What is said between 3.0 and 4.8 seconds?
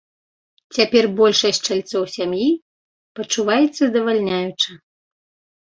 пачуваецца здавальняюча.